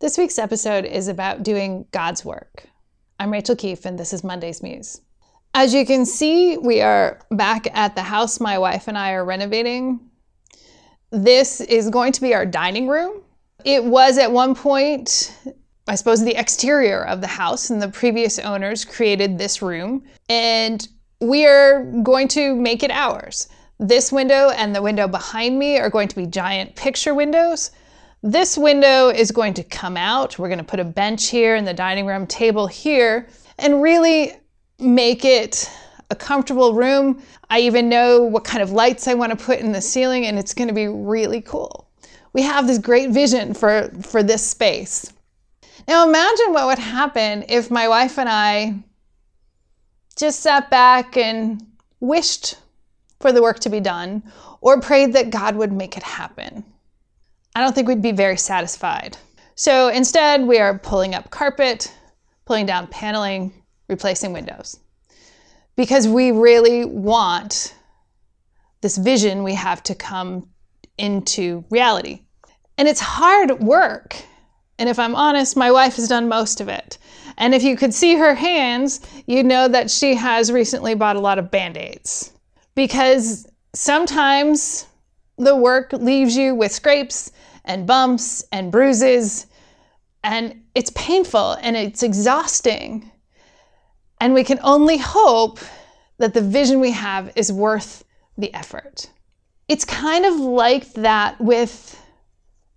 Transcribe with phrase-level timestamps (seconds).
[0.00, 2.64] This week's episode is about doing God's work.
[3.18, 5.02] I'm Rachael Keefe, and this is Monday's Muse.
[5.52, 9.26] As you can see, we are back at the house my wife and I are
[9.26, 10.00] renovating.
[11.10, 13.20] This is going to be our dining room.
[13.66, 15.36] It was at one point,
[15.86, 20.02] I suppose, the exterior of the house, and the previous owners created this room.
[20.30, 20.88] And
[21.20, 23.50] we are going to make it ours.
[23.78, 27.70] This window and the window behind me are going to be giant picture windows.
[28.22, 30.38] This window is going to come out.
[30.38, 33.26] We're going to put a bench here and the dining room table here
[33.58, 34.34] and really
[34.78, 35.70] make it
[36.10, 37.22] a comfortable room.
[37.48, 40.38] I even know what kind of lights I want to put in the ceiling and
[40.38, 41.88] it's going to be really cool.
[42.34, 45.10] We have this great vision for, for this space.
[45.88, 48.74] Now imagine what would happen if my wife and I
[50.16, 51.66] just sat back and
[52.00, 52.56] wished
[53.18, 54.22] for the work to be done
[54.60, 56.64] or prayed that God would make it happen.
[57.54, 59.16] I don't think we'd be very satisfied.
[59.54, 61.92] So instead, we are pulling up carpet,
[62.46, 63.52] pulling down paneling,
[63.88, 64.78] replacing windows.
[65.76, 67.74] Because we really want
[68.80, 70.48] this vision we have to come
[70.96, 72.22] into reality.
[72.78, 74.16] And it's hard work.
[74.78, 76.98] And if I'm honest, my wife has done most of it.
[77.36, 81.20] And if you could see her hands, you'd know that she has recently bought a
[81.20, 82.32] lot of band aids.
[82.74, 84.86] Because sometimes
[85.40, 87.32] the work leaves you with scrapes
[87.64, 89.46] and bumps and bruises,
[90.22, 93.10] and it's painful and it's exhausting.
[94.20, 95.58] And we can only hope
[96.18, 98.04] that the vision we have is worth
[98.36, 99.08] the effort.
[99.68, 101.98] It's kind of like that with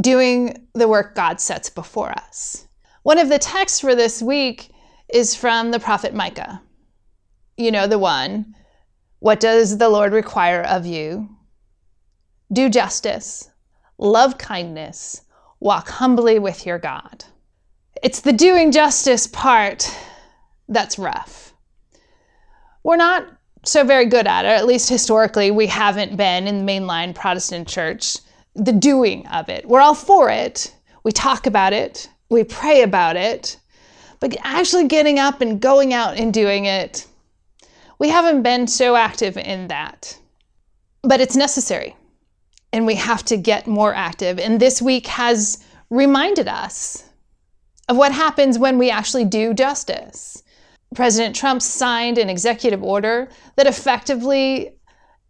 [0.00, 2.66] doing the work God sets before us.
[3.02, 4.70] One of the texts for this week
[5.12, 6.62] is from the prophet Micah.
[7.58, 8.54] You know the one.
[9.18, 11.35] What does the Lord require of you?
[12.52, 13.50] Do justice,
[13.98, 15.22] love kindness,
[15.58, 17.24] walk humbly with your God.
[18.04, 19.90] It's the doing justice part
[20.68, 21.52] that's rough.
[22.84, 23.26] We're not
[23.64, 27.66] so very good at it, at least historically, we haven't been in the mainline Protestant
[27.66, 28.18] church,
[28.54, 29.66] the doing of it.
[29.66, 30.72] We're all for it.
[31.02, 33.58] We talk about it, we pray about it,
[34.20, 37.06] but actually getting up and going out and doing it,
[37.98, 40.16] we haven't been so active in that.
[41.02, 41.96] But it's necessary
[42.76, 44.38] and we have to get more active.
[44.38, 47.04] And this week has reminded us
[47.88, 50.42] of what happens when we actually do justice.
[50.94, 54.76] President Trump signed an executive order that effectively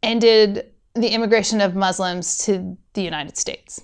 [0.03, 3.81] ended the immigration of Muslims to the United States.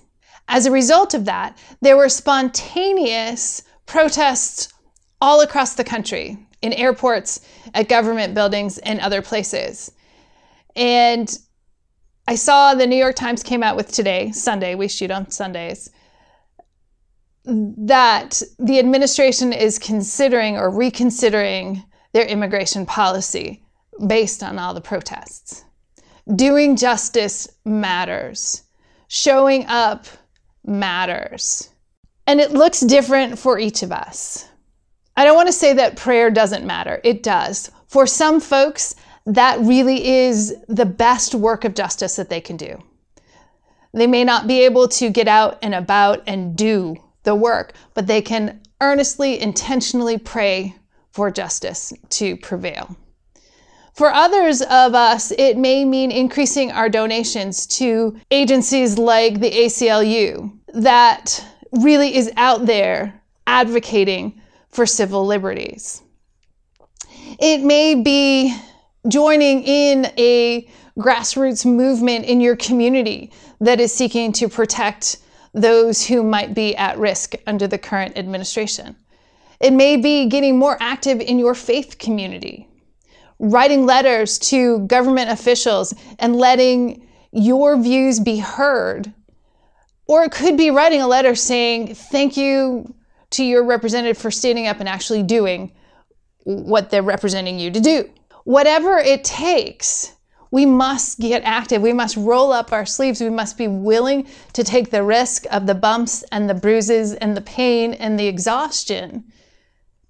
[0.49, 4.73] As a result of that, there were spontaneous protests
[5.21, 7.39] all across the country, in airports,
[7.73, 9.89] at government buildings, and other places.
[10.75, 11.33] And
[12.27, 15.89] I saw the New York Times came out with today, Sunday, we shoot on Sundays,
[17.45, 21.83] that the administration is considering or reconsidering
[22.13, 23.63] their immigration policy
[24.07, 25.65] based on all the protests.
[26.35, 28.63] Doing justice matters.
[29.09, 30.05] Showing up
[30.63, 31.69] matters.
[32.25, 34.47] And it looks different for each of us.
[35.17, 37.01] I don't want to say that prayer doesn't matter.
[37.03, 37.69] It does.
[37.87, 38.95] For some folks,
[39.25, 42.81] that really is the best work of justice that they can do.
[43.93, 48.07] They may not be able to get out and about and do the work, but
[48.07, 50.75] they can earnestly, intentionally pray
[51.11, 52.97] for justice to prevail.
[53.93, 60.51] For others of us, it may mean increasing our donations to agencies like the ACLU
[60.73, 66.01] that really is out there advocating for civil liberties.
[67.39, 68.55] It may be
[69.07, 75.17] joining in a grassroots movement in your community that is seeking to protect
[75.53, 78.95] those who might be at risk under the current administration.
[79.59, 82.67] It may be getting more active in your faith community,
[83.39, 89.13] writing letters to government officials and letting your views be heard.
[90.07, 92.93] Or it could be writing a letter saying, Thank you
[93.31, 95.71] to your representative for standing up and actually doing
[96.43, 98.09] what they're representing you to do
[98.43, 100.13] whatever it takes,
[100.51, 101.81] we must get active.
[101.81, 103.19] We must roll up our sleeves.
[103.19, 107.35] We must be willing to take the risk of the bumps and the bruises and
[107.35, 109.23] the pain and the exhaustion,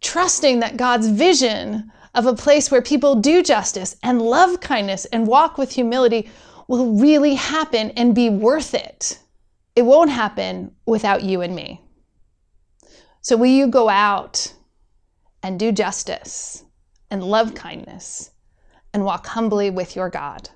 [0.02, 5.28] trusting that God's vision of a place where people do justice and love kindness and
[5.28, 6.30] walk with humility
[6.68, 9.20] will really happen and be worth it.
[9.76, 11.82] It won't happen without you and me.
[13.22, 14.54] So, will you go out
[15.42, 16.64] and do justice?
[17.14, 18.32] And love kindness
[18.92, 20.50] and walk humbly with your God.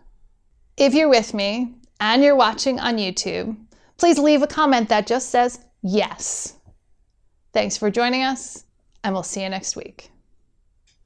[0.76, 3.56] If you're with me and you're watching on YouTube,
[3.98, 6.56] please leave a comment that just says yes.
[7.54, 8.64] Thanks for joining us,
[9.04, 10.10] and we'll see you next week.